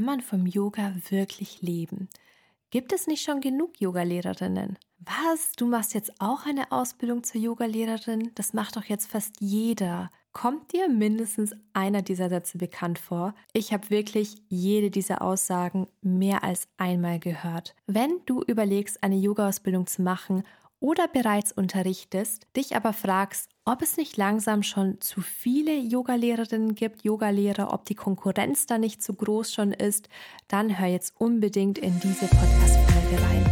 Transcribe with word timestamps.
kann 0.00 0.06
man 0.06 0.22
vom 0.22 0.46
Yoga 0.46 0.94
wirklich 1.10 1.60
leben? 1.60 2.08
Gibt 2.70 2.94
es 2.94 3.06
nicht 3.06 3.22
schon 3.22 3.42
genug 3.42 3.82
Yogalehrerinnen? 3.82 4.78
Was? 5.00 5.52
Du 5.58 5.66
machst 5.66 5.92
jetzt 5.92 6.18
auch 6.22 6.46
eine 6.46 6.72
Ausbildung 6.72 7.22
zur 7.22 7.38
Yogalehrerin? 7.38 8.30
Das 8.34 8.54
macht 8.54 8.76
doch 8.76 8.84
jetzt 8.84 9.10
fast 9.10 9.34
jeder. 9.40 10.10
Kommt 10.32 10.72
dir 10.72 10.88
mindestens 10.88 11.54
einer 11.74 12.00
dieser 12.00 12.30
Sätze 12.30 12.56
bekannt 12.56 12.98
vor? 12.98 13.34
Ich 13.52 13.74
habe 13.74 13.90
wirklich 13.90 14.36
jede 14.48 14.90
dieser 14.90 15.20
Aussagen 15.20 15.86
mehr 16.00 16.44
als 16.44 16.66
einmal 16.78 17.18
gehört. 17.18 17.74
Wenn 17.86 18.22
du 18.24 18.40
überlegst, 18.40 19.02
eine 19.02 19.16
Yoga-Ausbildung 19.16 19.86
zu 19.86 20.00
machen 20.00 20.44
oder 20.80 21.06
bereits 21.06 21.52
unterrichtest, 21.52 22.46
dich 22.56 22.74
aber 22.74 22.92
fragst, 22.92 23.50
ob 23.64 23.82
es 23.82 23.96
nicht 23.96 24.16
langsam 24.16 24.62
schon 24.62 25.00
zu 25.00 25.20
viele 25.20 25.76
Yogalehrerinnen 25.76 26.74
gibt, 26.74 27.04
Yogalehrer, 27.04 27.72
ob 27.72 27.84
die 27.84 27.94
Konkurrenz 27.94 28.66
da 28.66 28.78
nicht 28.78 29.02
zu 29.02 29.14
groß 29.14 29.52
schon 29.52 29.72
ist, 29.72 30.08
dann 30.48 30.78
hör 30.78 30.88
jetzt 30.88 31.14
unbedingt 31.18 31.78
in 31.78 32.00
diese 32.00 32.26
Podcast-Folge 32.26 33.22
rein. 33.22 33.44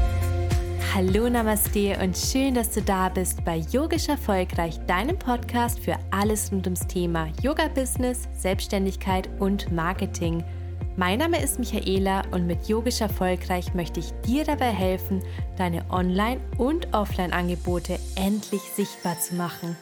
Hallo 0.95 1.29
Namaste 1.29 1.99
und 2.03 2.17
schön, 2.17 2.55
dass 2.55 2.71
du 2.71 2.83
da 2.83 3.11
bist 3.11 3.45
bei 3.45 3.59
Yogisch 3.71 4.09
Erfolgreich, 4.09 4.81
deinem 4.87 5.19
Podcast 5.19 5.79
für 5.79 5.97
alles 6.11 6.51
rund 6.51 6.67
ums 6.67 6.87
Thema 6.87 7.29
Yoga-Business, 7.43 8.27
Selbstständigkeit 8.33 9.29
und 9.39 9.71
Marketing– 9.71 10.43
mein 10.99 11.21
Name 11.21 11.41
ist 11.41 11.61
Michaela 11.61 12.25
und 12.33 12.49
mit 12.49 12.67
Yogisch 12.69 13.01
Erfolgreich 13.01 13.73
möchte 13.73 14.01
ich 14.01 14.11
dir 14.27 14.43
dabei 14.43 14.73
helfen, 14.73 15.23
deine 15.57 15.89
Online- 15.91 16.41
und 16.59 16.93
Offline-Angebote 16.93 18.01
endlich 18.17 18.63
sichtbar 18.63 19.17
zu 19.21 19.37
machen. 19.37 19.77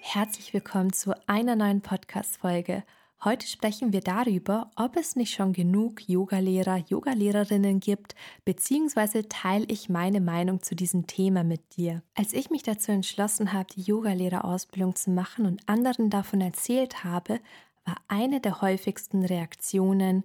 Herzlich 0.00 0.52
willkommen 0.52 0.92
zu 0.92 1.14
einer 1.26 1.56
neuen 1.56 1.80
Podcast-Folge. 1.80 2.82
Heute 3.22 3.46
sprechen 3.46 3.92
wir 3.92 4.00
darüber, 4.00 4.70
ob 4.76 4.96
es 4.96 5.14
nicht 5.14 5.34
schon 5.34 5.52
genug 5.52 6.08
Yogalehrer, 6.08 6.78
Yogalehrerinnen 6.88 7.78
gibt, 7.78 8.14
beziehungsweise 8.46 9.28
teile 9.28 9.66
ich 9.68 9.90
meine 9.90 10.22
Meinung 10.22 10.62
zu 10.62 10.74
diesem 10.74 11.06
Thema 11.06 11.44
mit 11.44 11.76
dir. 11.76 12.02
Als 12.14 12.32
ich 12.32 12.48
mich 12.48 12.62
dazu 12.62 12.92
entschlossen 12.92 13.52
habe, 13.52 13.66
die 13.76 13.82
Yogalehrerausbildung 13.82 14.96
zu 14.96 15.10
machen 15.10 15.44
und 15.44 15.68
anderen 15.68 16.08
davon 16.08 16.40
erzählt 16.40 17.04
habe, 17.04 17.40
war 17.84 17.96
eine 18.08 18.40
der 18.40 18.62
häufigsten 18.62 19.22
Reaktionen, 19.22 20.24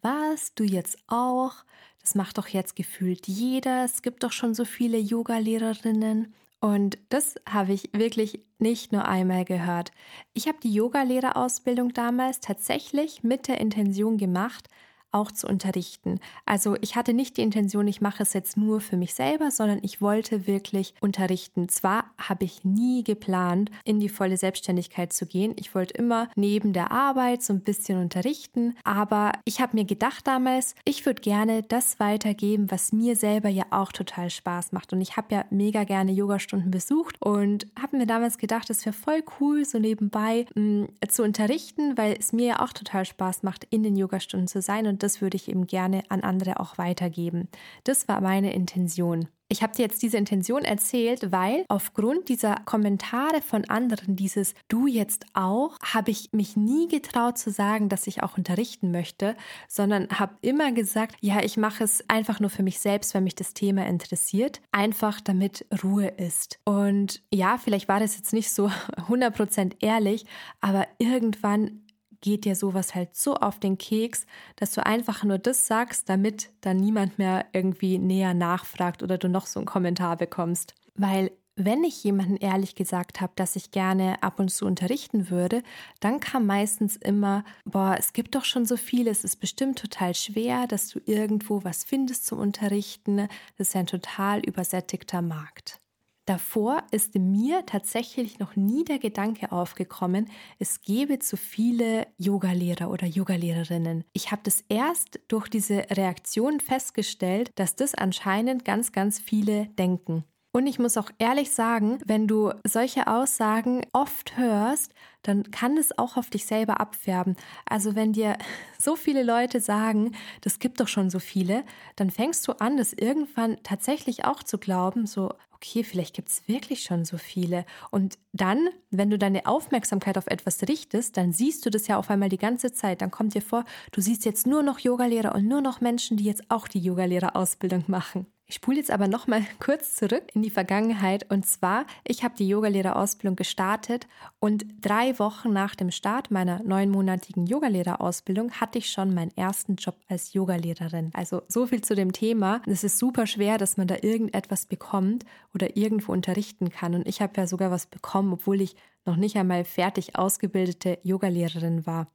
was, 0.00 0.54
du 0.54 0.64
jetzt 0.64 0.96
auch? 1.08 1.52
Das 2.00 2.14
macht 2.14 2.38
doch 2.38 2.48
jetzt 2.48 2.74
gefühlt 2.74 3.28
jeder, 3.28 3.84
es 3.84 4.00
gibt 4.00 4.22
doch 4.22 4.32
schon 4.32 4.54
so 4.54 4.64
viele 4.64 4.96
Yogalehrerinnen. 4.96 6.32
Und 6.60 6.98
das 7.08 7.36
habe 7.48 7.72
ich 7.72 7.90
wirklich 7.94 8.44
nicht 8.58 8.92
nur 8.92 9.06
einmal 9.06 9.46
gehört. 9.46 9.92
Ich 10.34 10.46
habe 10.46 10.58
die 10.62 10.72
Yogalehrerausbildung 10.72 11.94
damals 11.94 12.40
tatsächlich 12.40 13.22
mit 13.22 13.48
der 13.48 13.60
Intention 13.60 14.18
gemacht, 14.18 14.68
auch 15.12 15.32
zu 15.32 15.46
unterrichten. 15.46 16.20
Also 16.46 16.76
ich 16.80 16.96
hatte 16.96 17.12
nicht 17.12 17.36
die 17.36 17.42
Intention, 17.42 17.88
ich 17.88 18.00
mache 18.00 18.22
es 18.22 18.32
jetzt 18.32 18.56
nur 18.56 18.80
für 18.80 18.96
mich 18.96 19.14
selber, 19.14 19.50
sondern 19.50 19.80
ich 19.82 20.00
wollte 20.00 20.46
wirklich 20.46 20.94
unterrichten. 21.00 21.68
Zwar 21.68 22.04
habe 22.18 22.44
ich 22.44 22.64
nie 22.64 23.02
geplant, 23.02 23.70
in 23.84 24.00
die 24.00 24.08
volle 24.08 24.36
Selbstständigkeit 24.36 25.12
zu 25.12 25.26
gehen. 25.26 25.54
Ich 25.56 25.74
wollte 25.74 25.94
immer 25.94 26.28
neben 26.36 26.72
der 26.72 26.92
Arbeit 26.92 27.42
so 27.42 27.52
ein 27.52 27.60
bisschen 27.60 28.00
unterrichten, 28.00 28.76
aber 28.84 29.32
ich 29.44 29.60
habe 29.60 29.76
mir 29.76 29.84
gedacht 29.84 30.26
damals, 30.26 30.74
ich 30.84 31.06
würde 31.06 31.20
gerne 31.20 31.62
das 31.62 31.98
weitergeben, 32.00 32.70
was 32.70 32.92
mir 32.92 33.16
selber 33.16 33.48
ja 33.48 33.64
auch 33.70 33.92
total 33.92 34.30
Spaß 34.30 34.72
macht. 34.72 34.92
Und 34.92 35.00
ich 35.00 35.16
habe 35.16 35.34
ja 35.34 35.44
mega 35.50 35.84
gerne 35.84 36.12
Yogastunden 36.12 36.70
besucht 36.70 37.16
und 37.20 37.66
habe 37.80 37.96
mir 37.96 38.06
damals 38.06 38.38
gedacht, 38.38 38.70
es 38.70 38.84
wäre 38.86 38.94
voll 38.94 39.22
cool, 39.40 39.64
so 39.64 39.78
nebenbei 39.78 40.46
mh, 40.54 40.62
mm, 40.62 40.88
zu 41.08 41.22
unterrichten, 41.22 41.96
weil 41.96 42.16
es 42.18 42.32
mir 42.32 42.46
ja 42.46 42.64
auch 42.64 42.72
total 42.72 43.04
Spaß 43.04 43.42
macht, 43.42 43.66
in 43.70 43.82
den 43.82 43.96
Yogastunden 43.96 44.46
zu 44.46 44.62
sein 44.62 44.86
und 44.86 44.99
das 45.02 45.20
würde 45.20 45.36
ich 45.36 45.48
eben 45.48 45.66
gerne 45.66 46.02
an 46.08 46.22
andere 46.22 46.60
auch 46.60 46.78
weitergeben. 46.78 47.48
Das 47.84 48.08
war 48.08 48.20
meine 48.20 48.52
Intention. 48.52 49.28
Ich 49.52 49.64
habe 49.64 49.74
dir 49.74 49.82
jetzt 49.82 50.02
diese 50.02 50.16
Intention 50.16 50.62
erzählt, 50.62 51.32
weil 51.32 51.64
aufgrund 51.66 52.28
dieser 52.28 52.54
Kommentare 52.66 53.42
von 53.42 53.64
anderen, 53.64 54.14
dieses 54.14 54.54
Du 54.68 54.86
jetzt 54.86 55.26
auch, 55.34 55.76
habe 55.82 56.12
ich 56.12 56.28
mich 56.30 56.56
nie 56.56 56.86
getraut 56.86 57.36
zu 57.36 57.50
sagen, 57.50 57.88
dass 57.88 58.06
ich 58.06 58.22
auch 58.22 58.38
unterrichten 58.38 58.92
möchte, 58.92 59.36
sondern 59.66 60.06
habe 60.08 60.36
immer 60.40 60.70
gesagt, 60.70 61.16
ja, 61.20 61.42
ich 61.42 61.56
mache 61.56 61.82
es 61.82 62.04
einfach 62.06 62.38
nur 62.38 62.50
für 62.50 62.62
mich 62.62 62.78
selbst, 62.78 63.12
wenn 63.12 63.24
mich 63.24 63.34
das 63.34 63.52
Thema 63.52 63.84
interessiert, 63.86 64.60
einfach 64.70 65.20
damit 65.20 65.66
Ruhe 65.82 66.06
ist. 66.06 66.60
Und 66.64 67.20
ja, 67.32 67.58
vielleicht 67.58 67.88
war 67.88 67.98
das 67.98 68.16
jetzt 68.16 68.32
nicht 68.32 68.52
so 68.52 68.66
100% 69.08 69.72
ehrlich, 69.80 70.26
aber 70.60 70.86
irgendwann 70.98 71.82
geht 72.20 72.44
dir 72.44 72.54
sowas 72.56 72.94
halt 72.94 73.16
so 73.16 73.34
auf 73.34 73.58
den 73.58 73.78
Keks, 73.78 74.26
dass 74.56 74.72
du 74.72 74.84
einfach 74.84 75.24
nur 75.24 75.38
das 75.38 75.66
sagst, 75.66 76.08
damit 76.08 76.50
dann 76.60 76.76
niemand 76.76 77.18
mehr 77.18 77.46
irgendwie 77.52 77.98
näher 77.98 78.34
nachfragt 78.34 79.02
oder 79.02 79.18
du 79.18 79.28
noch 79.28 79.46
so 79.46 79.60
einen 79.60 79.66
Kommentar 79.66 80.16
bekommst. 80.16 80.74
Weil 80.94 81.30
wenn 81.56 81.84
ich 81.84 82.02
jemanden 82.04 82.36
ehrlich 82.36 82.74
gesagt 82.74 83.20
habe, 83.20 83.32
dass 83.36 83.56
ich 83.56 83.70
gerne 83.70 84.22
ab 84.22 84.38
und 84.38 84.50
zu 84.50 84.64
unterrichten 84.64 85.30
würde, 85.30 85.62
dann 86.00 86.20
kam 86.20 86.46
meistens 86.46 86.96
immer, 86.96 87.44
boah, 87.64 87.96
es 87.98 88.12
gibt 88.12 88.34
doch 88.34 88.44
schon 88.44 88.64
so 88.64 88.76
viel, 88.76 89.08
es 89.08 89.24
ist 89.24 89.36
bestimmt 89.36 89.78
total 89.78 90.14
schwer, 90.14 90.66
dass 90.66 90.88
du 90.88 91.00
irgendwo 91.04 91.62
was 91.64 91.84
findest 91.84 92.26
zum 92.26 92.38
Unterrichten. 92.38 93.28
Das 93.58 93.68
ist 93.68 93.74
ja 93.74 93.80
ein 93.80 93.86
total 93.86 94.40
übersättigter 94.40 95.20
Markt. 95.20 95.80
Davor 96.26 96.82
ist 96.90 97.16
mir 97.16 97.66
tatsächlich 97.66 98.38
noch 98.38 98.54
nie 98.54 98.84
der 98.84 98.98
Gedanke 98.98 99.52
aufgekommen, 99.52 100.30
es 100.58 100.80
gäbe 100.80 101.18
zu 101.18 101.36
viele 101.36 102.06
Yogalehrer 102.18 102.90
oder 102.90 103.06
Yogalehrerinnen. 103.06 104.04
Ich 104.12 104.30
habe 104.30 104.42
das 104.44 104.62
erst 104.68 105.20
durch 105.28 105.48
diese 105.48 105.86
Reaktion 105.90 106.60
festgestellt, 106.60 107.50
dass 107.56 107.74
das 107.74 107.94
anscheinend 107.94 108.64
ganz, 108.64 108.92
ganz 108.92 109.18
viele 109.18 109.66
denken. 109.78 110.24
Und 110.52 110.66
ich 110.66 110.80
muss 110.80 110.96
auch 110.96 111.10
ehrlich 111.18 111.52
sagen, 111.52 112.00
wenn 112.04 112.26
du 112.26 112.52
solche 112.66 113.06
Aussagen 113.06 113.82
oft 113.92 114.36
hörst, 114.36 114.92
dann 115.22 115.50
kann 115.52 115.76
es 115.76 115.96
auch 115.96 116.16
auf 116.16 116.28
dich 116.28 116.44
selber 116.44 116.80
abfärben. 116.80 117.36
Also 117.66 117.94
wenn 117.94 118.12
dir 118.12 118.36
so 118.78 118.96
viele 118.96 119.22
Leute 119.22 119.60
sagen, 119.60 120.12
das 120.40 120.58
gibt 120.58 120.80
doch 120.80 120.88
schon 120.88 121.08
so 121.08 121.20
viele, 121.20 121.64
dann 121.94 122.10
fängst 122.10 122.48
du 122.48 122.52
an, 122.52 122.76
das 122.76 122.92
irgendwann 122.92 123.58
tatsächlich 123.62 124.24
auch 124.24 124.42
zu 124.42 124.58
glauben, 124.58 125.06
so, 125.06 125.32
okay, 125.62 125.84
vielleicht 125.84 126.14
gibt 126.14 126.28
es 126.30 126.48
wirklich 126.48 126.82
schon 126.82 127.04
so 127.04 127.18
viele. 127.18 127.64
Und 127.90 128.18
dann, 128.32 128.68
wenn 128.90 129.10
du 129.10 129.18
deine 129.18 129.46
Aufmerksamkeit 129.46 130.16
auf 130.16 130.26
etwas 130.26 130.62
richtest, 130.68 131.16
dann 131.16 131.32
siehst 131.32 131.66
du 131.66 131.70
das 131.70 131.86
ja 131.86 131.98
auf 131.98 132.10
einmal 132.10 132.30
die 132.30 132.38
ganze 132.38 132.72
Zeit. 132.72 133.02
Dann 133.02 133.10
kommt 133.10 133.34
dir 133.34 133.42
vor, 133.42 133.64
du 133.92 134.00
siehst 134.00 134.24
jetzt 134.24 134.46
nur 134.46 134.62
noch 134.62 134.78
Yogalehrer 134.78 135.34
und 135.34 135.46
nur 135.46 135.60
noch 135.60 135.80
Menschen, 135.80 136.16
die 136.16 136.24
jetzt 136.24 136.50
auch 136.50 136.66
die 136.66 136.80
Yogalehrerausbildung 136.80 137.84
machen. 137.88 138.26
Ich 138.50 138.56
spule 138.56 138.78
jetzt 138.78 138.90
aber 138.90 139.06
noch 139.06 139.28
mal 139.28 139.42
kurz 139.60 139.94
zurück 139.94 140.24
in 140.34 140.42
die 140.42 140.50
Vergangenheit 140.50 141.30
und 141.30 141.46
zwar, 141.46 141.86
ich 142.02 142.24
habe 142.24 142.34
die 142.36 142.48
Yogalehrerausbildung 142.48 143.36
gestartet 143.36 144.08
und 144.40 144.64
drei 144.80 145.16
Wochen 145.20 145.52
nach 145.52 145.76
dem 145.76 145.92
Start 145.92 146.32
meiner 146.32 146.60
neunmonatigen 146.64 147.46
Yogalehrerausbildung 147.46 148.50
hatte 148.50 148.78
ich 148.78 148.90
schon 148.90 149.14
meinen 149.14 149.30
ersten 149.36 149.76
Job 149.76 149.94
als 150.08 150.32
Yogalehrerin. 150.32 151.10
Also 151.14 151.42
so 151.46 151.68
viel 151.68 151.82
zu 151.82 151.94
dem 151.94 152.12
Thema. 152.12 152.60
Es 152.66 152.82
ist 152.82 152.98
super 152.98 153.28
schwer, 153.28 153.56
dass 153.56 153.76
man 153.76 153.86
da 153.86 153.94
irgendetwas 154.02 154.66
bekommt 154.66 155.24
oder 155.54 155.76
irgendwo 155.76 156.10
unterrichten 156.10 156.70
kann 156.70 156.96
und 156.96 157.06
ich 157.06 157.22
habe 157.22 157.34
ja 157.36 157.46
sogar 157.46 157.70
was 157.70 157.86
bekommen, 157.86 158.32
obwohl 158.32 158.60
ich 158.62 158.74
noch 159.04 159.14
nicht 159.14 159.36
einmal 159.36 159.64
fertig 159.64 160.16
ausgebildete 160.16 160.98
Yogalehrerin 161.04 161.86
war. 161.86 162.08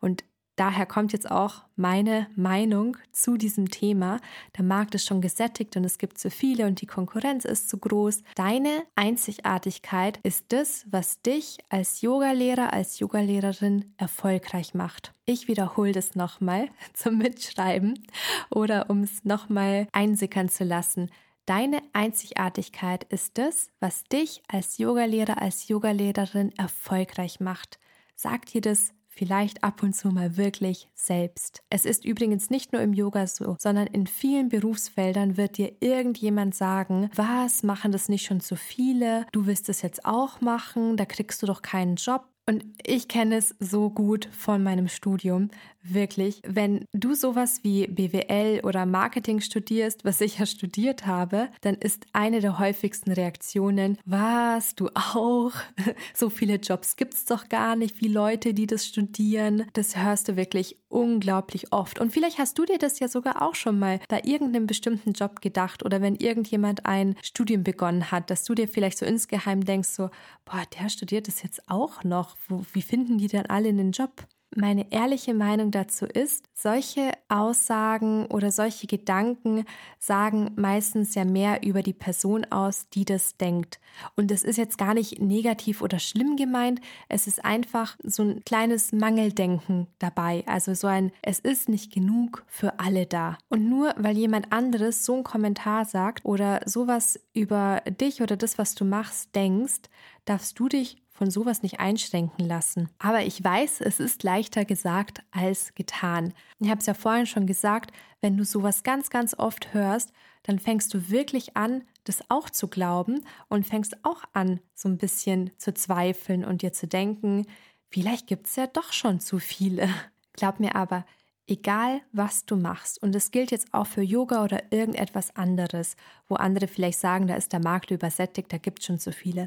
Und 0.00 0.24
Daher 0.58 0.86
kommt 0.86 1.12
jetzt 1.12 1.30
auch 1.30 1.62
meine 1.76 2.26
Meinung 2.34 2.96
zu 3.12 3.36
diesem 3.36 3.70
Thema. 3.70 4.18
Der 4.56 4.64
Markt 4.64 4.92
ist 4.96 5.06
schon 5.06 5.20
gesättigt 5.20 5.76
und 5.76 5.84
es 5.84 5.98
gibt 5.98 6.18
zu 6.18 6.30
viele 6.30 6.66
und 6.66 6.80
die 6.80 6.86
Konkurrenz 6.86 7.44
ist 7.44 7.68
zu 7.68 7.78
groß. 7.78 8.24
Deine 8.34 8.82
Einzigartigkeit 8.96 10.18
ist 10.24 10.46
das, 10.48 10.84
was 10.90 11.22
dich 11.22 11.58
als 11.68 12.00
Yogalehrer, 12.00 12.72
als 12.72 12.98
Yogalehrerin 12.98 13.94
erfolgreich 13.98 14.74
macht. 14.74 15.14
Ich 15.26 15.46
wiederhole 15.46 15.92
das 15.92 16.16
nochmal 16.16 16.70
zum 16.92 17.18
Mitschreiben 17.18 18.04
oder 18.50 18.90
um 18.90 19.04
es 19.04 19.24
nochmal 19.24 19.86
einsickern 19.92 20.48
zu 20.48 20.64
lassen. 20.64 21.08
Deine 21.46 21.82
Einzigartigkeit 21.92 23.04
ist 23.04 23.38
das, 23.38 23.70
was 23.78 24.02
dich 24.02 24.42
als 24.48 24.78
Yogalehrer, 24.78 25.40
als 25.40 25.68
Yogalehrerin 25.68 26.50
erfolgreich 26.58 27.38
macht. 27.38 27.78
Sag 28.16 28.46
dir 28.46 28.60
das 28.60 28.92
vielleicht 29.18 29.64
ab 29.64 29.82
und 29.82 29.94
zu 29.94 30.08
mal 30.08 30.36
wirklich 30.36 30.88
selbst. 30.94 31.62
Es 31.70 31.84
ist 31.84 32.04
übrigens 32.04 32.50
nicht 32.50 32.72
nur 32.72 32.80
im 32.80 32.92
Yoga 32.92 33.26
so, 33.26 33.56
sondern 33.58 33.88
in 33.88 34.06
vielen 34.06 34.48
Berufsfeldern 34.48 35.36
wird 35.36 35.58
dir 35.58 35.72
irgendjemand 35.80 36.54
sagen, 36.54 37.10
was 37.16 37.64
machen 37.64 37.90
das 37.90 38.08
nicht 38.08 38.24
schon 38.24 38.40
zu 38.40 38.54
viele? 38.54 39.26
Du 39.32 39.46
willst 39.46 39.68
es 39.68 39.82
jetzt 39.82 40.04
auch 40.04 40.40
machen, 40.40 40.96
da 40.96 41.04
kriegst 41.04 41.42
du 41.42 41.46
doch 41.46 41.62
keinen 41.62 41.96
Job. 41.96 42.28
Und 42.48 42.64
ich 42.82 43.08
kenne 43.08 43.36
es 43.36 43.54
so 43.60 43.90
gut 43.90 44.26
von 44.32 44.62
meinem 44.62 44.88
Studium, 44.88 45.50
wirklich. 45.82 46.40
Wenn 46.46 46.86
du 46.94 47.12
sowas 47.14 47.60
wie 47.62 47.86
BWL 47.86 48.62
oder 48.64 48.86
Marketing 48.86 49.42
studierst, 49.42 50.02
was 50.06 50.22
ich 50.22 50.38
ja 50.38 50.46
studiert 50.46 51.06
habe, 51.06 51.50
dann 51.60 51.74
ist 51.74 52.06
eine 52.14 52.40
der 52.40 52.58
häufigsten 52.58 53.12
Reaktionen, 53.12 53.98
was, 54.06 54.74
du 54.74 54.88
auch? 54.94 55.52
So 56.14 56.30
viele 56.30 56.54
Jobs 56.54 56.96
gibt 56.96 57.14
es 57.14 57.26
doch 57.26 57.48
gar 57.48 57.76
nicht, 57.76 58.00
wie 58.00 58.08
Leute, 58.08 58.54
die 58.54 58.66
das 58.66 58.86
studieren. 58.86 59.66
Das 59.74 59.96
hörst 59.96 60.28
du 60.28 60.36
wirklich 60.36 60.76
unglaublich 60.88 61.72
oft. 61.72 61.98
Und 62.00 62.12
vielleicht 62.12 62.38
hast 62.38 62.58
du 62.58 62.64
dir 62.64 62.78
das 62.78 62.98
ja 62.98 63.08
sogar 63.08 63.42
auch 63.42 63.54
schon 63.54 63.78
mal 63.78 64.00
bei 64.08 64.22
irgendeinem 64.24 64.66
bestimmten 64.66 65.12
Job 65.12 65.40
gedacht 65.40 65.84
oder 65.84 66.00
wenn 66.00 66.16
irgendjemand 66.16 66.86
ein 66.86 67.16
Studium 67.22 67.62
begonnen 67.62 68.10
hat, 68.10 68.30
dass 68.30 68.44
du 68.44 68.54
dir 68.54 68.68
vielleicht 68.68 68.98
so 68.98 69.06
insgeheim 69.06 69.64
denkst, 69.64 69.90
so, 69.90 70.10
boah, 70.44 70.62
der 70.78 70.88
studiert 70.88 71.28
das 71.28 71.42
jetzt 71.42 71.68
auch 71.68 72.04
noch 72.04 72.36
wo, 72.48 72.64
wie 72.72 72.82
finden 72.82 73.18
die 73.18 73.28
denn 73.28 73.46
alle 73.46 73.68
einen 73.68 73.92
Job? 73.92 74.26
Meine 74.56 74.90
ehrliche 74.90 75.34
Meinung 75.34 75.70
dazu 75.70 76.06
ist, 76.06 76.46
solche 76.54 77.12
Aussagen 77.28 78.26
oder 78.26 78.50
solche 78.50 78.86
Gedanken 78.86 79.64
sagen 79.98 80.52
meistens 80.56 81.14
ja 81.14 81.26
mehr 81.26 81.62
über 81.62 81.82
die 81.82 81.92
Person 81.92 82.46
aus, 82.46 82.88
die 82.88 83.04
das 83.04 83.36
denkt. 83.36 83.78
Und 84.16 84.30
es 84.30 84.44
ist 84.44 84.56
jetzt 84.56 84.78
gar 84.78 84.94
nicht 84.94 85.20
negativ 85.20 85.82
oder 85.82 85.98
schlimm 85.98 86.36
gemeint, 86.36 86.80
es 87.10 87.26
ist 87.26 87.44
einfach 87.44 87.96
so 88.02 88.22
ein 88.22 88.42
kleines 88.44 88.92
Mangeldenken 88.92 89.86
dabei. 89.98 90.44
Also 90.46 90.72
so 90.72 90.86
ein, 90.86 91.12
es 91.20 91.40
ist 91.40 91.68
nicht 91.68 91.92
genug 91.92 92.44
für 92.46 92.80
alle 92.80 93.04
da. 93.06 93.36
Und 93.50 93.68
nur 93.68 93.94
weil 93.98 94.16
jemand 94.16 94.50
anderes 94.50 95.04
so 95.04 95.14
einen 95.14 95.24
Kommentar 95.24 95.84
sagt 95.84 96.24
oder 96.24 96.60
sowas 96.64 97.20
über 97.34 97.82
dich 98.00 98.22
oder 98.22 98.36
das, 98.36 98.56
was 98.56 98.74
du 98.74 98.86
machst, 98.86 99.34
denkst, 99.34 99.82
darfst 100.24 100.58
du 100.58 100.68
dich 100.68 101.02
von 101.18 101.32
sowas 101.32 101.64
nicht 101.64 101.80
einschränken 101.80 102.46
lassen. 102.46 102.88
Aber 103.00 103.22
ich 103.22 103.42
weiß, 103.42 103.80
es 103.80 103.98
ist 103.98 104.22
leichter 104.22 104.64
gesagt 104.64 105.24
als 105.32 105.74
getan. 105.74 106.32
Ich 106.60 106.70
habe 106.70 106.78
es 106.78 106.86
ja 106.86 106.94
vorhin 106.94 107.26
schon 107.26 107.44
gesagt, 107.44 107.90
wenn 108.20 108.36
du 108.36 108.44
sowas 108.44 108.84
ganz, 108.84 109.10
ganz 109.10 109.34
oft 109.36 109.74
hörst, 109.74 110.12
dann 110.44 110.60
fängst 110.60 110.94
du 110.94 111.10
wirklich 111.10 111.56
an, 111.56 111.82
das 112.04 112.22
auch 112.30 112.48
zu 112.50 112.68
glauben 112.68 113.24
und 113.48 113.66
fängst 113.66 114.04
auch 114.04 114.22
an, 114.32 114.60
so 114.74 114.88
ein 114.88 114.96
bisschen 114.96 115.50
zu 115.58 115.74
zweifeln 115.74 116.44
und 116.44 116.62
dir 116.62 116.72
zu 116.72 116.86
denken, 116.86 117.46
vielleicht 117.90 118.28
gibt 118.28 118.46
es 118.46 118.54
ja 118.54 118.68
doch 118.68 118.92
schon 118.92 119.18
zu 119.18 119.40
viele. 119.40 119.88
Glaub 120.34 120.60
mir 120.60 120.76
aber, 120.76 121.04
egal 121.48 122.00
was 122.12 122.46
du 122.46 122.54
machst, 122.54 123.02
und 123.02 123.12
es 123.16 123.32
gilt 123.32 123.50
jetzt 123.50 123.74
auch 123.74 123.88
für 123.88 124.02
Yoga 124.02 124.44
oder 124.44 124.72
irgendetwas 124.72 125.34
anderes, 125.34 125.96
wo 126.28 126.36
andere 126.36 126.68
vielleicht 126.68 127.00
sagen, 127.00 127.26
da 127.26 127.34
ist 127.34 127.52
der 127.52 127.60
Markt 127.60 127.90
übersättigt, 127.90 128.52
da 128.52 128.58
gibt 128.58 128.78
es 128.78 128.86
schon 128.86 129.00
zu 129.00 129.10
viele. 129.10 129.46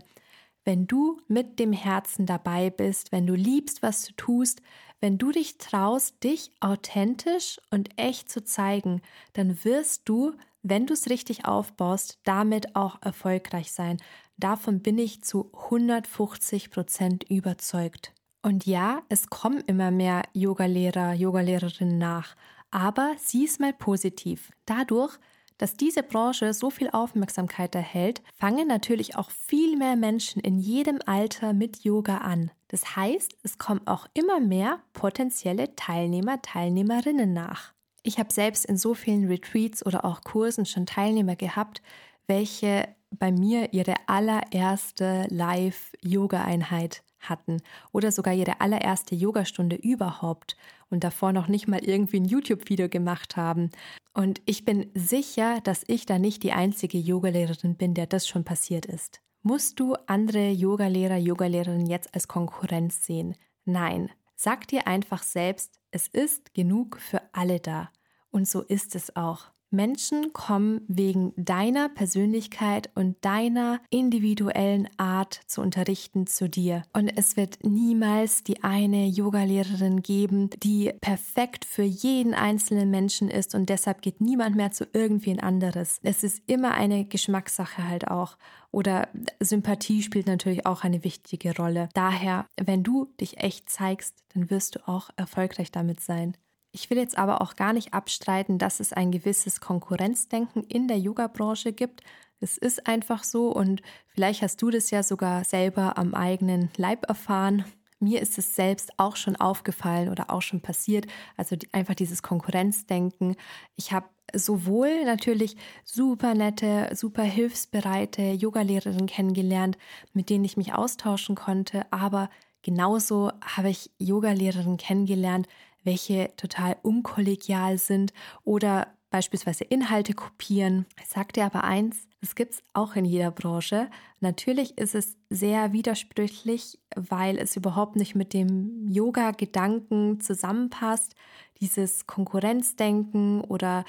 Wenn 0.63 0.85
du 0.85 1.19
mit 1.27 1.59
dem 1.59 1.73
Herzen 1.73 2.25
dabei 2.25 2.69
bist, 2.69 3.11
wenn 3.11 3.25
du 3.25 3.33
liebst, 3.33 3.81
was 3.81 4.03
du 4.03 4.13
tust, 4.13 4.61
wenn 4.99 5.17
du 5.17 5.31
dich 5.31 5.57
traust, 5.57 6.23
dich 6.23 6.51
authentisch 6.59 7.59
und 7.71 7.89
echt 7.97 8.29
zu 8.29 8.43
zeigen, 8.43 9.01
dann 9.33 9.63
wirst 9.65 10.07
du, 10.07 10.33
wenn 10.61 10.85
du 10.85 10.93
es 10.93 11.09
richtig 11.09 11.45
aufbaust, 11.45 12.19
damit 12.23 12.75
auch 12.75 13.01
erfolgreich 13.01 13.71
sein. 13.71 13.97
Davon 14.37 14.81
bin 14.81 14.99
ich 14.99 15.23
zu 15.23 15.51
150 15.53 16.69
Prozent 16.69 17.23
überzeugt. 17.29 18.13
Und 18.43 18.65
ja, 18.65 19.01
es 19.09 19.27
kommen 19.27 19.63
immer 19.65 19.91
mehr 19.91 20.23
Yogalehrer, 20.33 21.13
Yogalehrerinnen 21.13 21.97
nach, 21.97 22.35
aber 22.71 23.13
sieh 23.17 23.45
es 23.45 23.59
mal 23.59 23.73
positiv. 23.73 24.51
Dadurch 24.65 25.17
dass 25.61 25.75
diese 25.75 26.01
Branche 26.01 26.55
so 26.55 26.71
viel 26.71 26.89
Aufmerksamkeit 26.89 27.75
erhält, 27.75 28.23
fangen 28.33 28.67
natürlich 28.67 29.15
auch 29.15 29.29
viel 29.29 29.77
mehr 29.77 29.95
Menschen 29.95 30.41
in 30.41 30.57
jedem 30.57 30.97
Alter 31.05 31.53
mit 31.53 31.83
Yoga 31.83 32.17
an. 32.17 32.49
Das 32.69 32.95
heißt, 32.95 33.37
es 33.43 33.59
kommen 33.59 33.85
auch 33.85 34.07
immer 34.15 34.39
mehr 34.39 34.79
potenzielle 34.93 35.75
Teilnehmer, 35.75 36.41
Teilnehmerinnen 36.41 37.31
nach. 37.31 37.73
Ich 38.01 38.17
habe 38.17 38.33
selbst 38.33 38.65
in 38.65 38.75
so 38.75 38.95
vielen 38.95 39.27
Retreats 39.27 39.85
oder 39.85 40.03
auch 40.03 40.21
Kursen 40.21 40.65
schon 40.65 40.87
Teilnehmer 40.87 41.35
gehabt, 41.35 41.83
welche 42.25 42.87
bei 43.11 43.31
mir 43.31 43.71
ihre 43.71 43.93
allererste 44.07 45.27
Live-Yoga-Einheit 45.29 47.03
hatten 47.21 47.61
oder 47.91 48.11
sogar 48.11 48.33
ihre 48.33 48.61
allererste 48.61 49.15
Yogastunde 49.15 49.75
überhaupt 49.75 50.57
und 50.89 51.03
davor 51.03 51.33
noch 51.33 51.47
nicht 51.47 51.67
mal 51.67 51.83
irgendwie 51.83 52.19
ein 52.19 52.25
YouTube-Video 52.25 52.89
gemacht 52.89 53.37
haben. 53.37 53.69
Und 54.13 54.41
ich 54.45 54.65
bin 54.65 54.91
sicher, 54.93 55.61
dass 55.61 55.83
ich 55.87 56.05
da 56.05 56.19
nicht 56.19 56.43
die 56.43 56.51
einzige 56.51 56.97
Yogalehrerin 56.97 57.75
bin, 57.75 57.93
der 57.93 58.07
das 58.07 58.27
schon 58.27 58.43
passiert 58.43 58.85
ist. 58.85 59.21
Musst 59.41 59.79
du 59.79 59.95
andere 60.05 60.51
Yogalehrer, 60.51 61.17
Yogalehrerinnen 61.17 61.87
jetzt 61.87 62.13
als 62.13 62.27
Konkurrenz 62.27 63.05
sehen? 63.05 63.35
Nein. 63.65 64.11
Sag 64.35 64.67
dir 64.67 64.87
einfach 64.87 65.21
selbst, 65.21 65.79
es 65.91 66.07
ist 66.07 66.53
genug 66.53 66.99
für 66.99 67.21
alle 67.31 67.59
da. 67.59 67.91
Und 68.31 68.47
so 68.47 68.61
ist 68.61 68.95
es 68.95 69.15
auch. 69.15 69.51
Menschen 69.71 70.33
kommen 70.33 70.81
wegen 70.87 71.33
deiner 71.37 71.89
Persönlichkeit 71.89 72.89
und 72.93 73.15
deiner 73.21 73.79
individuellen 73.89 74.87
Art 74.97 75.39
zu 75.47 75.61
unterrichten 75.61 76.27
zu 76.27 76.49
dir. 76.49 76.83
Und 76.93 77.07
es 77.17 77.37
wird 77.37 77.59
niemals 77.63 78.43
die 78.43 78.63
eine 78.63 79.07
Yogalehrerin 79.07 80.01
geben, 80.03 80.49
die 80.61 80.91
perfekt 81.01 81.65
für 81.65 81.83
jeden 81.83 82.33
einzelnen 82.33 82.91
Menschen 82.91 83.29
ist 83.29 83.55
und 83.55 83.69
deshalb 83.69 84.01
geht 84.01 84.21
niemand 84.21 84.55
mehr 84.55 84.71
zu 84.71 84.85
irgendwen 84.93 85.39
anderes. 85.39 85.99
Es 86.03 86.23
ist 86.23 86.41
immer 86.47 86.73
eine 86.73 87.05
Geschmackssache 87.05 87.87
halt 87.87 88.07
auch. 88.09 88.37
Oder 88.71 89.09
Sympathie 89.39 90.01
spielt 90.01 90.27
natürlich 90.27 90.65
auch 90.65 90.83
eine 90.83 91.03
wichtige 91.03 91.55
Rolle. 91.55 91.89
Daher, 91.93 92.47
wenn 92.61 92.83
du 92.83 93.09
dich 93.19 93.37
echt 93.37 93.69
zeigst, 93.69 94.23
dann 94.33 94.49
wirst 94.49 94.75
du 94.75 94.87
auch 94.87 95.09
erfolgreich 95.17 95.71
damit 95.71 95.99
sein. 95.99 96.37
Ich 96.71 96.89
will 96.89 96.97
jetzt 96.97 97.17
aber 97.17 97.41
auch 97.41 97.55
gar 97.55 97.73
nicht 97.73 97.93
abstreiten, 97.93 98.57
dass 98.57 98.79
es 98.79 98.93
ein 98.93 99.11
gewisses 99.11 99.59
Konkurrenzdenken 99.59 100.63
in 100.63 100.87
der 100.87 100.97
Yoga-Branche 100.97 101.73
gibt. 101.73 102.01
Es 102.39 102.57
ist 102.57 102.87
einfach 102.87 103.23
so 103.23 103.51
und 103.51 103.81
vielleicht 104.07 104.41
hast 104.41 104.61
du 104.61 104.69
das 104.69 104.89
ja 104.89 105.03
sogar 105.03 105.43
selber 105.43 105.97
am 105.97 106.13
eigenen 106.13 106.69
Leib 106.77 107.07
erfahren. 107.07 107.65
Mir 107.99 108.21
ist 108.21 108.37
es 108.37 108.55
selbst 108.55 108.93
auch 108.97 109.15
schon 109.15 109.35
aufgefallen 109.35 110.09
oder 110.09 110.31
auch 110.31 110.41
schon 110.41 110.61
passiert. 110.61 111.05
Also 111.37 111.55
einfach 111.71 111.93
dieses 111.93 112.23
Konkurrenzdenken. 112.23 113.35
Ich 113.75 113.91
habe 113.91 114.07
sowohl 114.33 115.03
natürlich 115.03 115.55
super 115.83 116.33
nette, 116.33 116.89
super 116.95 117.23
hilfsbereite 117.23 118.31
Yogalehrerinnen 118.31 119.07
kennengelernt, 119.07 119.77
mit 120.13 120.29
denen 120.29 120.45
ich 120.45 120.57
mich 120.57 120.73
austauschen 120.73 121.35
konnte, 121.35 121.85
aber 121.91 122.29
genauso 122.63 123.31
habe 123.43 123.69
ich 123.69 123.91
Yogalehrerinnen 123.99 124.77
kennengelernt, 124.77 125.47
welche 125.83 126.31
total 126.37 126.77
unkollegial 126.81 127.77
sind 127.77 128.13
oder 128.43 128.87
beispielsweise 129.09 129.65
Inhalte 129.65 130.13
kopieren. 130.13 130.85
Ich 130.99 131.09
sagte 131.09 131.43
aber 131.43 131.63
eins, 131.63 132.07
das 132.21 132.33
gibt 132.33 132.53
es 132.53 132.63
auch 132.73 132.95
in 132.95 133.03
jeder 133.03 133.29
Branche. 133.29 133.89
Natürlich 134.21 134.77
ist 134.77 134.95
es 134.95 135.17
sehr 135.29 135.73
widersprüchlich, 135.73 136.79
weil 136.95 137.37
es 137.37 137.55
überhaupt 137.55 137.97
nicht 137.97 138.15
mit 138.15 138.33
dem 138.33 138.87
Yoga-Gedanken 138.87 140.21
zusammenpasst. 140.21 141.15
Dieses 141.59 142.07
Konkurrenzdenken 142.07 143.41
oder 143.41 143.83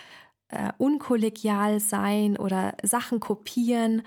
äh, 0.49 0.73
unkollegial 0.79 1.79
sein 1.79 2.37
oder 2.37 2.75
Sachen 2.83 3.21
kopieren. 3.21 4.03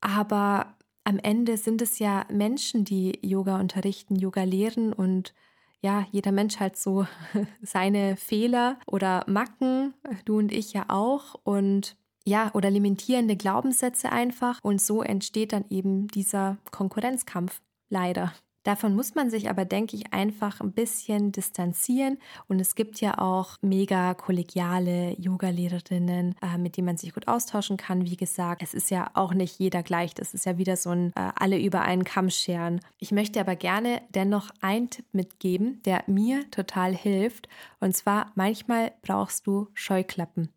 Aber 0.00 0.74
am 1.04 1.18
Ende 1.18 1.56
sind 1.56 1.82
es 1.82 1.98
ja 1.98 2.24
Menschen, 2.30 2.84
die 2.84 3.18
Yoga 3.22 3.60
unterrichten, 3.60 4.16
Yoga 4.16 4.44
lehren 4.44 4.92
und 4.92 5.34
ja, 5.80 6.06
jeder 6.10 6.32
Mensch 6.32 6.58
hat 6.58 6.76
so 6.76 7.06
seine 7.62 8.16
Fehler 8.16 8.78
oder 8.86 9.24
Macken, 9.26 9.94
du 10.24 10.38
und 10.38 10.52
ich 10.52 10.72
ja 10.72 10.86
auch. 10.88 11.34
Und 11.44 11.96
ja, 12.24 12.50
oder 12.54 12.70
limitierende 12.70 13.36
Glaubenssätze 13.36 14.10
einfach. 14.10 14.58
Und 14.62 14.80
so 14.80 15.02
entsteht 15.02 15.52
dann 15.52 15.64
eben 15.70 16.08
dieser 16.08 16.58
Konkurrenzkampf, 16.70 17.62
leider. 17.88 18.32
Davon 18.62 18.94
muss 18.94 19.14
man 19.14 19.30
sich 19.30 19.48
aber, 19.48 19.64
denke 19.64 19.96
ich, 19.96 20.12
einfach 20.12 20.60
ein 20.60 20.72
bisschen 20.72 21.32
distanzieren. 21.32 22.18
Und 22.48 22.60
es 22.60 22.74
gibt 22.74 23.00
ja 23.00 23.18
auch 23.18 23.56
mega 23.62 24.14
kollegiale 24.14 25.14
Yoga-Lehrerinnen, 25.18 26.34
äh, 26.42 26.58
mit 26.58 26.76
denen 26.76 26.86
man 26.86 26.96
sich 26.96 27.14
gut 27.14 27.28
austauschen 27.28 27.76
kann. 27.76 28.04
Wie 28.04 28.16
gesagt, 28.16 28.62
es 28.62 28.74
ist 28.74 28.90
ja 28.90 29.10
auch 29.14 29.32
nicht 29.32 29.58
jeder 29.58 29.82
gleich. 29.82 30.14
Das 30.14 30.34
ist 30.34 30.46
ja 30.46 30.58
wieder 30.58 30.76
so 30.76 30.90
ein 30.90 31.12
äh, 31.16 31.30
alle 31.36 31.58
über 31.58 31.82
einen 31.82 32.04
Kamm 32.04 32.30
scheren. 32.30 32.80
Ich 32.98 33.12
möchte 33.12 33.40
aber 33.40 33.56
gerne 33.56 34.02
dennoch 34.10 34.50
einen 34.60 34.90
Tipp 34.90 35.06
mitgeben, 35.12 35.80
der 35.84 36.04
mir 36.06 36.50
total 36.50 36.94
hilft. 36.94 37.48
Und 37.80 37.96
zwar, 37.96 38.32
manchmal 38.34 38.92
brauchst 39.02 39.46
du 39.46 39.68
Scheuklappen. 39.74 40.50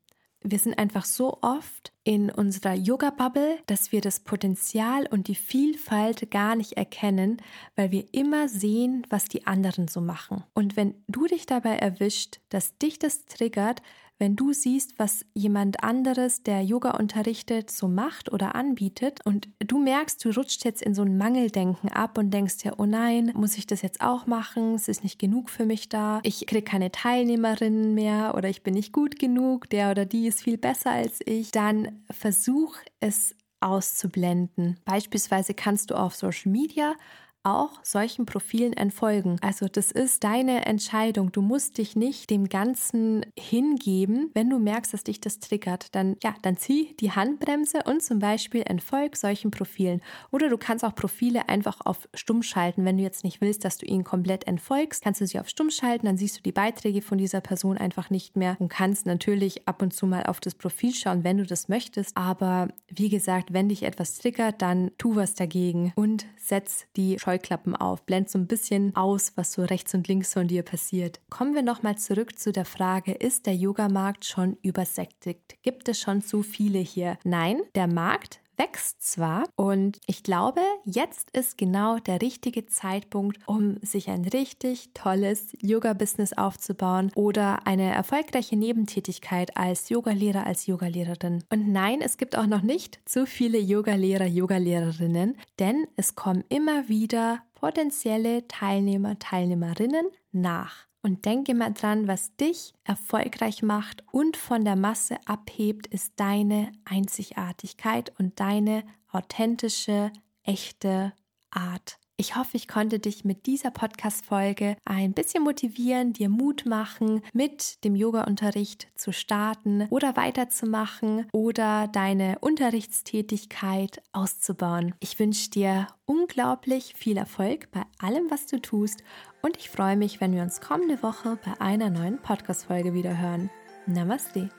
Wir 0.44 0.58
sind 0.58 0.80
einfach 0.80 1.06
so 1.06 1.38
oft 1.42 1.94
in 2.04 2.32
unserer 2.32 2.74
Yoga-Bubble, 2.74 3.60
dass 3.68 3.92
wir 3.92 4.02
das 4.02 4.22
Potenzial 4.22 5.08
und 5.12 5.28
die 5.28 5.36
Vielfalt 5.36 6.32
gar 6.32 6.56
nicht 6.56 6.74
erkennen, 6.74 7.38
weil 7.76 7.92
wir 7.92 8.06
immer 8.12 8.50
sehen, 8.50 9.06
was 9.10 9.26
die 9.26 9.46
anderen 9.46 9.88
so 9.88 10.02
machen. 10.02 10.44
Und 10.56 10.76
wenn 10.76 10.96
du 11.08 11.28
dich 11.28 11.46
dabei 11.46 11.76
erwischt, 11.76 12.40
dass 12.50 12.76
dich 12.80 12.98
das 12.98 13.26
triggert, 13.26 13.84
wenn 14.22 14.36
du 14.36 14.54
siehst, 14.54 15.00
was 15.00 15.26
jemand 15.34 15.84
anderes, 15.84 16.44
der 16.44 16.62
Yoga 16.62 16.92
unterrichtet, 16.92 17.72
so 17.72 17.88
macht 17.88 18.32
oder 18.32 18.54
anbietet 18.54 19.20
und 19.26 19.50
du 19.58 19.80
merkst, 19.80 20.24
du 20.24 20.30
rutscht 20.30 20.64
jetzt 20.64 20.84
in 20.84 20.94
so 20.94 21.02
ein 21.02 21.18
Mangeldenken 21.18 21.90
ab 21.90 22.20
und 22.20 22.30
denkst 22.30 22.58
dir, 22.60 22.76
oh 22.78 22.86
nein, 22.86 23.32
muss 23.34 23.58
ich 23.58 23.66
das 23.66 23.82
jetzt 23.82 24.00
auch 24.00 24.28
machen? 24.28 24.76
Es 24.76 24.88
ist 24.88 25.02
nicht 25.02 25.18
genug 25.18 25.50
für 25.50 25.66
mich 25.66 25.90
da. 25.90 26.20
Ich 26.22 26.46
kriege 26.46 26.62
keine 26.62 26.92
Teilnehmerinnen 26.92 27.96
mehr 27.96 28.36
oder 28.38 28.48
ich 28.48 28.62
bin 28.62 28.76
nicht 28.76 28.94
gut 28.94 29.18
genug. 29.18 29.68
Der 29.72 29.90
oder 29.90 30.06
die 30.06 30.28
ist 30.28 30.44
viel 30.44 30.60
besser 30.60 30.92
als 30.92 31.20
ich. 31.26 31.50
Dann 31.50 32.04
versuch 32.12 32.76
es 33.00 33.36
auszublenden. 33.60 34.80
Beispielsweise 34.86 35.56
kannst 35.56 35.90
du 35.90 35.96
auf 35.96 36.14
Social 36.14 36.52
Media 36.52 36.94
auch 37.44 37.80
solchen 37.84 38.26
Profilen 38.26 38.74
entfolgen. 38.74 39.38
Also 39.42 39.68
das 39.68 39.92
ist 39.92 40.24
deine 40.24 40.66
Entscheidung. 40.66 41.32
Du 41.32 41.42
musst 41.42 41.78
dich 41.78 41.96
nicht 41.96 42.30
dem 42.30 42.50
Ganzen 42.50 43.26
hingeben. 43.38 44.30
Wenn 44.34 44.50
du 44.50 44.60
merkst, 44.60 44.94
dass 44.94 45.04
dich 45.04 45.22
das 45.22 45.40
triggert, 45.40 45.96
dann 45.96 46.18
ja, 46.24 46.36
dann 46.42 46.58
zieh 46.58 46.96
die 47.00 47.12
Handbremse 47.12 47.84
und 47.86 48.04
zum 48.04 48.20
Beispiel 48.20 48.64
entfolg 48.66 49.16
solchen 49.16 49.52
Profilen. 49.52 50.02
Oder 50.32 50.50
du 50.50 50.58
kannst 50.58 50.86
auch 50.86 50.96
Profile 50.96 51.50
einfach 51.50 51.80
auf 51.84 52.08
Stumm 52.14 52.44
schalten. 52.44 52.86
Wenn 52.86 52.98
du 52.98 53.04
jetzt 53.04 53.24
nicht 53.24 53.42
willst, 53.42 53.66
dass 53.66 53.78
du 53.78 53.86
ihnen 53.86 54.04
komplett 54.04 54.46
entfolgst, 54.48 55.04
kannst 55.04 55.22
du 55.22 55.28
sie 55.28 55.40
auf 55.40 55.50
Stumm 55.50 55.72
schalten, 55.72 56.06
dann 56.06 56.18
siehst 56.18 56.38
du 56.38 56.42
die 56.42 56.52
Beiträge 56.52 57.02
von 57.02 57.18
dieser 57.18 57.42
Person 57.42 57.78
einfach 57.78 58.10
nicht 58.10 58.36
mehr 58.36 58.56
und 58.60 58.70
kannst 58.70 59.06
natürlich 59.06 59.68
ab 59.68 59.82
und 59.82 59.94
zu 59.94 60.06
mal 60.06 60.24
auf 60.26 60.40
das 60.40 60.56
Profil 60.56 60.94
schauen, 60.94 61.24
wenn 61.24 61.38
du 61.38 61.46
das 61.46 61.70
möchtest. 61.70 62.16
Aber 62.16 62.68
wie 62.88 63.10
gesagt, 63.10 63.54
wenn 63.54 63.70
dich 63.70 63.84
etwas 63.84 64.18
triggert, 64.18 64.62
dann 64.62 64.92
tu 64.98 65.16
was 65.16 65.34
dagegen 65.34 65.94
und 65.96 66.26
setz 66.38 66.86
die 66.96 67.18
Scheu 67.20 67.31
Scheuklappen 67.32 67.78
auf, 67.78 68.04
blend 68.06 68.30
so 68.30 68.38
ein 68.38 68.48
bisschen 68.48 68.94
aus, 68.94 69.32
was 69.36 69.54
so 69.54 69.64
rechts 69.64 69.94
und 69.94 70.10
links 70.10 70.34
von 70.34 70.50
dir 70.50 70.64
passiert. 70.64 71.22
Kommen 71.30 71.56
wir 71.56 71.62
nochmal 71.62 71.98
zurück 71.98 72.38
zu 72.38 72.52
der 72.52 72.66
Frage, 72.66 73.14
ist 73.14 73.46
der 73.46 73.56
Yogamarkt 73.56 74.26
schon 74.26 74.58
übersättigt? 74.62 75.56
Gibt 75.62 75.88
es 75.88 75.98
schon 75.98 76.22
zu 76.22 76.44
viele 76.44 76.80
hier? 76.80 77.18
Nein, 77.24 77.62
der 77.74 77.88
Markt 77.88 78.41
wächst 78.62 79.02
zwar 79.02 79.46
und 79.56 80.00
ich 80.06 80.22
glaube, 80.22 80.62
jetzt 80.86 81.32
ist 81.32 81.58
genau 81.58 81.98
der 81.98 82.22
richtige 82.22 82.68
Zeitpunkt, 82.68 83.40
um 83.48 83.78
sich 83.82 84.10
ein 84.10 84.26
richtig 84.26 84.92
tolles 84.94 85.56
Yoga-Business 85.62 86.34
aufzubauen 86.34 87.12
oder 87.16 87.66
eine 87.66 87.92
erfolgreiche 87.92 88.56
Nebentätigkeit 88.56 89.58
als 89.58 89.90
Yogalehrer, 89.90 90.46
als 90.46 90.68
Yogalehrerin. 90.68 91.44
Und 91.50 91.72
nein, 91.72 92.02
es 92.02 92.18
gibt 92.18 92.38
auch 92.38 92.46
noch 92.46 92.62
nicht 92.62 93.00
zu 93.06 93.26
viele 93.26 93.58
Yogalehrer, 93.58 94.28
Yogalehrerinnen, 94.28 95.38
denn 95.58 95.88
es 95.96 96.16
kommen 96.16 96.44
immer 96.50 96.88
wieder 96.88 97.40
potenzielle 97.56 98.48
Teilnehmer, 98.48 99.18
Teilnehmerinnen 99.18 100.06
nach. 100.32 100.91
Und 101.04 101.26
denke 101.26 101.56
mal 101.56 101.74
dran, 101.74 102.08
was 102.08 102.36
dich 102.36 102.74
erfolgreich 102.84 103.64
macht 103.64 104.04
und 104.12 104.38
von 104.38 104.64
der 104.64 104.76
Masse 104.76 105.18
abhebt, 105.26 105.88
ist 105.88 106.14
deine 106.18 106.72
Einzigartigkeit 106.86 108.14
und 108.20 108.40
deine 108.40 108.84
authentische, 109.12 110.12
echte 110.44 111.14
Art. 111.50 112.01
Ich 112.22 112.36
hoffe, 112.36 112.56
ich 112.56 112.68
konnte 112.68 113.00
dich 113.00 113.26
mit 113.26 113.48
dieser 113.48 113.72
Podcast-Folge 113.72 114.78
ein 114.86 115.14
bisschen 115.14 115.44
motivieren, 115.44 116.14
dir 116.14 116.30
Mut 116.30 116.68
machen, 116.68 117.24
mit 117.34 117.84
dem 117.84 117.96
Yoga-Unterricht 117.96 118.90
zu 118.94 119.12
starten 119.12 119.88
oder 119.90 120.16
weiterzumachen 120.16 121.26
oder 121.34 121.88
deine 121.88 122.38
Unterrichtstätigkeit 122.40 124.04
auszubauen. 124.12 124.94
Ich 125.00 125.18
wünsche 125.18 125.50
dir 125.50 125.88
unglaublich 126.06 126.94
viel 126.96 127.18
Erfolg 127.18 127.72
bei 127.72 127.82
allem, 127.98 128.30
was 128.30 128.46
du 128.46 128.62
tust 128.62 129.04
und 129.42 129.58
ich 129.58 129.72
freue 129.72 129.98
mich, 129.98 130.22
wenn 130.22 130.36
wir 130.36 130.44
uns 130.44 130.62
kommende 130.62 131.02
Woche 131.02 131.40
bei 131.44 131.60
einer 131.60 131.90
neuen 131.90 132.22
Podcast-Folge 132.22 132.94
wieder 132.94 133.18
hören. 133.18 133.50
Namaste. 133.88 134.52